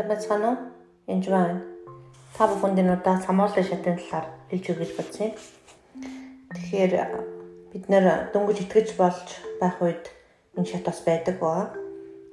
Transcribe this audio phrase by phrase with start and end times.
[0.00, 0.56] Сайн уу?
[1.12, 1.60] Энд байна.
[2.32, 5.36] Та бүхэнд энэ удаа самуулын шатын талаар хэлж өгөх бодсон юм.
[6.56, 6.92] Тэгэхээр
[7.68, 9.28] бид нэр дөнгөж итгэж болж
[9.60, 10.08] байх үед
[10.56, 11.68] энэ шат бас байдаг ба.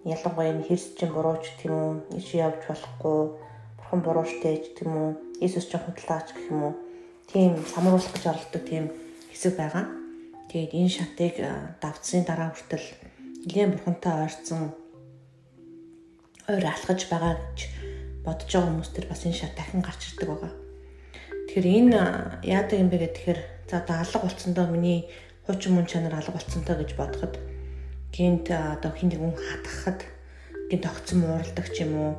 [0.07, 1.91] Ялангуяа энэ хэрс чинь бурууч юм уу?
[2.15, 3.35] Иш явж болохгүй,
[3.75, 5.11] бурхан бурууштэй гэх юм уу?
[5.43, 6.73] Иесус чинь худалдаач гэх юм уу?
[7.27, 8.95] Тийм самруулах гэж оролдог тийм
[9.27, 9.91] хэсэг байгаа.
[10.47, 11.35] Тэгээд энэ шатыг
[11.83, 12.87] давцсны дараа хүртэл
[13.43, 14.71] нэгэн бурхантай ойрцсон
[16.47, 17.59] ойр алхаж байгаа гэж
[18.23, 20.53] бодож байгаа хүмүүс төр бас энэ шат дахин гарч ирдэг байгаа.
[21.47, 21.99] Тэгэхээр энэ
[22.47, 25.11] яадаг юм бэ гэхээр за одоо алга болцсондоо миний
[25.43, 27.35] хуучин мөн чанар алга болцсонтой гэж бодоход
[28.15, 29.99] гинт одоо хин нэгэн хатгахад
[30.71, 32.11] гинт тогтсон ууралдаг ч юм уу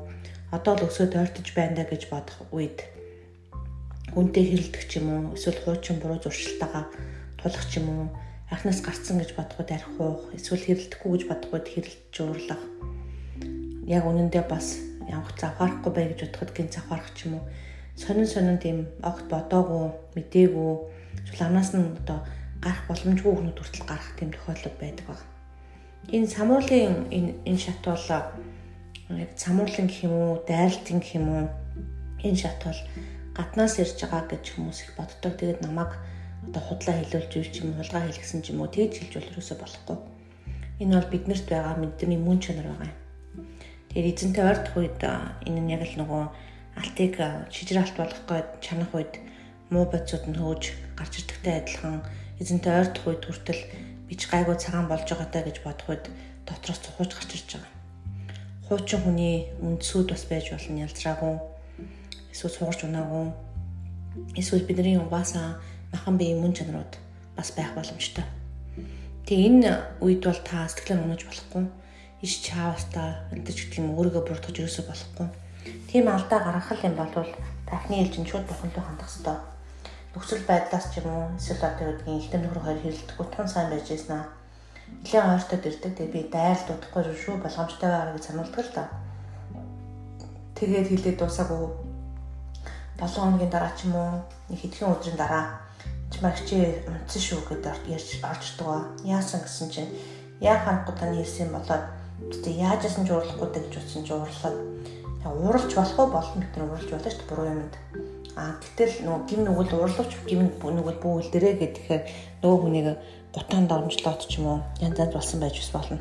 [0.53, 2.85] одоо л өсөөд ойртож байна да гэж бодох үед
[4.13, 6.85] үнтэй хэрэлдэг ч юм уу эсвэл хуучин буруу зуршилтаагаа
[7.41, 8.05] тулах ч юм уу
[8.53, 12.63] анхнаас гарцсан гэж бодоход арх уух эсвэл хэрэлдэхгүй гэж бодоход хэрэлдэж уурлах
[13.89, 14.77] яг үнэндээ бас
[15.09, 17.45] явах завхаарахгүй бай гэж бодоход гин завхаарах ч юм уу
[17.97, 20.73] сонин сонин тийм огт бодоогүй мдээгүй
[21.25, 22.21] эсвэл амнаас нь одоо
[22.61, 25.21] гарах боломжгүй хүмүүс хүртэл гарах тийм тохиолдол байдаг баг.
[26.15, 31.45] Энэ самуулын энэ энэ шат бол яг самуулын гэх юм уу дайралтын гэх юм уу
[32.27, 32.81] энэ шат бол
[33.35, 35.33] гаднаас ирж байгаа гэж хүмүүс их боддог.
[35.39, 35.97] Тэгээд намайг
[36.47, 39.57] одоо худлаа хэлүүлж юу ч юм хулгай хэлгсэн ч юм уу тэгж хэлж бол ерөөсөй
[39.59, 39.99] болохгүй.
[40.83, 43.08] Энэ бол биднэрт байгаа мэдрэний мөн чанар байгаа юм
[43.89, 46.23] Тэгэхээр эзэнтэй ойртох үед энэ нь яг л нөгөө
[46.77, 47.15] алтыг
[47.49, 49.13] шижир алт болгох гээд чанах үед
[49.73, 52.05] муу бодисууд нь хөөж гарч ирдэгтэй адилхан
[52.37, 53.63] эзэнтэй ойртох үед хүртэл
[54.05, 56.05] бич гайгүй цагаан болж байгаатай гэж бодох үед
[56.45, 57.73] дотроос цухууж гарч ирж байгаа.
[58.69, 61.35] Хуучин хүний үндсүүд бас байж болно ялзраагүй.
[62.29, 63.33] Эсвэл суугарч унаагүй.
[64.37, 65.57] Эсвэл бидний угаасаа
[65.97, 66.93] махан биеийн мөн чанарууд
[67.33, 68.29] бас байх боломжтой.
[69.25, 69.73] Тэгээ энэ
[70.05, 71.65] үед бол та сэтгэлээр унаж болохгүй
[72.23, 75.29] иш чаавстаа энэ ч гэдэг юм өөрийгөө бурдгаж ерөөсө болохгүй.
[75.87, 77.31] Тийм алдаа гаргах юм бол
[77.71, 79.39] тахны ээлжин шууд бурхантай хандах хэрэгтэй.
[80.15, 83.87] Нөхцөл байдлаас ч юм уу эсвэл одоо гэдгийг ихтэй нөхөр хоёр хэрэлдэхгүй тун сайн байж
[83.87, 84.27] яснаа.
[85.05, 85.93] Нилээн ойртод ирдэг.
[85.95, 88.85] Тэгээ би дайрал дутахгүй шүү болгоомжтой байгаа гэж сануулдаг л да.
[90.59, 91.63] Тэгээд хилээд дуусаагүй
[92.99, 95.45] 7 хоногийн дараа ч юм уу нэг хэдхэн өдрийн дараа
[96.11, 99.07] чимагчи унтсан шүү гэдээ ярьж орж ирдэг.
[99.07, 99.93] Яасан гэсэн чинь
[100.43, 104.57] яа ханахгүй таны хэлсэн болоод тэгээ яажсэн ч уурлахгүй гэж утсан ч уурлаад
[105.25, 107.75] ууралж болох уу болно гэдэг нь ууралж болно шүү дээ буруу юмд.
[108.39, 112.03] А гэтэл нөгөө гим нүгэл уурлавч гим нүгэл бүүл дээрээ гэхээр
[112.43, 112.89] нөгөө хүнийг
[113.35, 115.99] гутаанд оромжлоод ч юм уу янз янз болсон байж бас болно.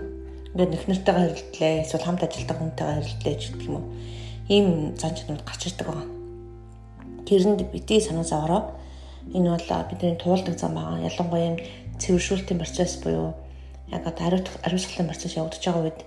[0.54, 3.86] Ингээд нөхнөртэйгээ хэрэлдлээ эсвэл хамт ажилладаг хүнтэйгээ хэрэлдлээ ч гэх юм уу.
[4.54, 4.68] Ийм
[4.98, 6.08] зан чанарууд гарч ирдэг байгаа.
[7.28, 8.62] Тэрэнд бити санаа зовроо
[9.34, 11.04] энэ бол бидний туулдаг зам байгаа.
[11.10, 11.58] Ялангуяа юм
[12.00, 13.34] цэвэршүүлтийн процесс буюу
[13.92, 16.00] яг одоо ариусгалын процесс явагдаж байгаа үед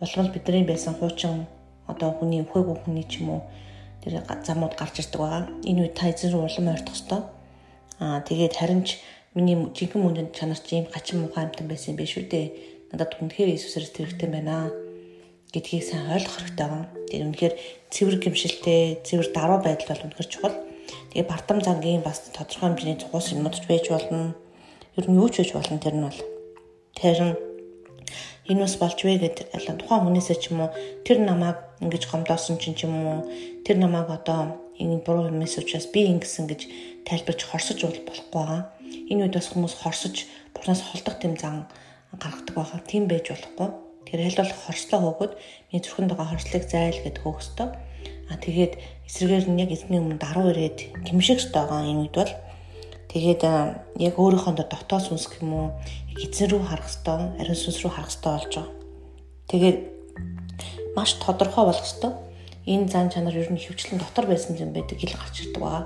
[0.00, 1.46] болвол бидний байсан хуучин
[1.86, 3.42] одоо хүний өхөөгүй хүний ч юм уу
[4.02, 5.42] тэр замууд гарч ирдэг байгаа.
[5.68, 7.20] Энэ үед та эзэн рүү улам ойртох ёстой.
[8.00, 8.98] Аа тэгээд харин ч
[9.34, 12.46] миний жинхэнэ мөндөнд чанар чи юм гачин муухай амтан байсан биш үү дээ.
[12.90, 14.72] Надад үнэхээр Иесусээс тэрэгтэй байна
[15.52, 16.88] гэдгийг сайн ойлгох хэрэгтэй байна.
[17.10, 17.54] Тэр үнэхээр
[17.92, 20.56] цэвэр гимшилтэй, цэвэр даруй байдал бол үнэхээр чухал.
[21.12, 24.34] Тэгээ бардам зангийн бас тодорхой хэмжээний цугуус юмуд ч байж болно.
[24.96, 26.18] Ер нь юу ч байж болно тэр нь бол
[27.00, 27.32] Тэрэн
[28.50, 30.70] энэ бас болж вэ гэд тухайн хүнээсээ ч юм уу
[31.06, 33.18] тэр намайг ингэж гомдоосон чинь ч юм уу
[33.64, 36.60] тэр намайг одоо энэ буруу юмээс учраас би ингэсэн гэж
[37.08, 38.62] тайлбарч хорсож болохгүй байгаа.
[39.08, 41.68] Энэ үед бас хүмүүс хорсож буранаас холдох тэм зан
[42.12, 42.80] гаргадаг байгаа.
[42.84, 43.68] Тийм байж болохгүй.
[44.04, 45.32] Тэр хэл бол хорслоо хөөгд
[45.70, 47.68] миний зүрхэнд байгаа хорслыг зайл гэд хөөх ёстой.
[48.30, 48.74] А тэгээд
[49.08, 52.32] эсрэгээр нь яг эзний өмнө даруй ирээд гимших байгаа энэ үед бол
[53.10, 53.42] Тэгээд
[53.98, 55.66] яг өөрийнхөө дотоод сүнс юм уу
[56.14, 58.70] эзэн рүү харах хэвээр ариун сүнс рүү харах хэвээр болж байгаа.
[59.50, 59.78] Тэгээд
[60.94, 62.14] маш тодорхой болох хэвээр
[62.70, 65.84] энэ зан чанар ер нь хөвчлэн дотор байсан юм байдаг ил гарч ирдэг байгаа.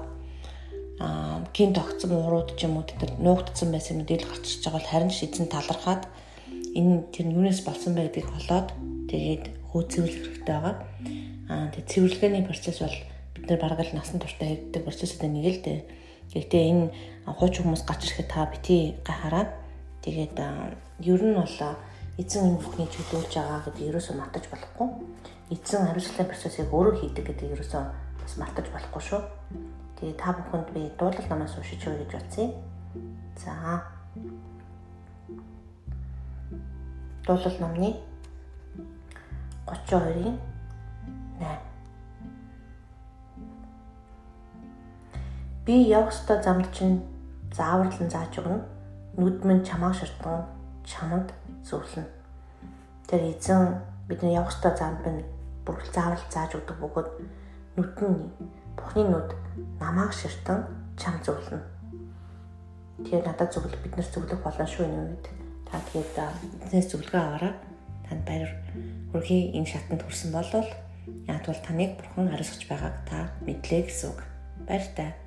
[1.00, 4.92] Аа гин тогтсон урууд ч юм уу тэр нуугдсан байсан мэдээлэл гарч ирж байгаа бол
[4.92, 6.02] харин эзэн талархаад
[6.76, 8.68] энэ тэр юунаас болсон бэ гэдгийг олоод
[9.08, 10.76] тэгээд хөөцөвлөх хэрэгтэй байгаа.
[11.48, 12.98] Аа тэгээд цэвэрлэгээний процесс бол
[13.32, 15.80] бид нар бараг л насан туршдаа хийдэг процесстэй нэг л дээ
[16.32, 16.84] Гэхдээ энэ
[17.28, 19.50] хуучин хүмүүс гарч ирэхэд та бити гахараад
[20.04, 20.40] тэгээд
[21.04, 21.56] ер нь бол
[22.16, 24.88] эзэн энэ бүхний чөлөөлж байгаа гэдэг ерөөсөө мартаж болохгүй.
[25.50, 27.82] Эзэн хариуцлагын процессыг өөрөө хийдэг гэдэг ерөөсөө
[28.22, 29.20] бас мартаж болохгүй шүү.
[29.98, 32.48] Тэгээд та бүхэнд би дуулал намаас уншиж өгье гэж бодсон.
[33.34, 33.82] За.
[37.26, 37.90] Дуулал номны
[39.66, 40.38] 32-ийн
[41.40, 41.73] 8
[45.64, 47.00] Би явах ёстой замд чинь
[47.56, 48.60] зааварлан зааж өгнө.
[49.16, 50.44] Нүд минь чамаа ширтган
[50.84, 51.32] чамд
[51.64, 52.04] зөвлөнө.
[53.08, 55.24] Тэр эзэн бидний явах ёстой замд минь
[55.64, 57.08] бүр заавал зааж өгдөг бөгөөд
[57.80, 59.30] нүд нь Бурхны нүд
[59.80, 60.68] намааг ширтэн
[61.00, 61.64] чам зөвлөнө.
[63.00, 65.26] Тэгэхээр надад зөвлөх бид нар зөвлөх болно шүү энэ үед.
[65.64, 66.12] Та тэгээд
[66.68, 67.54] эзнээс зөвлөгөө аваарай.
[68.04, 68.52] Танд баяр
[69.16, 70.68] хүргэе энэ шатанд хүрсэн болвол
[71.24, 74.20] яг бол таныг Бурхан хариуцж байгааг та мэдлээ гэсэн үг.
[74.68, 75.23] Баяр таа.